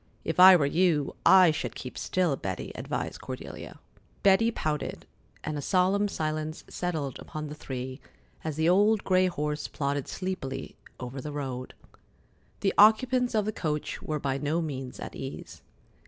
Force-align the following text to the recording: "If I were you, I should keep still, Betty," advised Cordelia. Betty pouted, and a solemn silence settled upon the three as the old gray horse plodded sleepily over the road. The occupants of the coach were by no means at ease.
"If 0.25 0.39
I 0.39 0.55
were 0.55 0.65
you, 0.65 1.15
I 1.27 1.51
should 1.51 1.75
keep 1.75 1.95
still, 1.95 2.35
Betty," 2.35 2.71
advised 2.73 3.21
Cordelia. 3.21 3.77
Betty 4.23 4.49
pouted, 4.49 5.05
and 5.43 5.59
a 5.59 5.61
solemn 5.61 6.07
silence 6.07 6.63
settled 6.67 7.19
upon 7.19 7.49
the 7.49 7.53
three 7.53 8.01
as 8.43 8.55
the 8.55 8.67
old 8.67 9.03
gray 9.03 9.27
horse 9.27 9.67
plodded 9.67 10.07
sleepily 10.07 10.75
over 10.99 11.21
the 11.21 11.31
road. 11.31 11.75
The 12.61 12.73
occupants 12.79 13.35
of 13.35 13.45
the 13.45 13.51
coach 13.51 14.01
were 14.01 14.19
by 14.19 14.39
no 14.39 14.59
means 14.59 14.99
at 14.99 15.15
ease. 15.15 15.61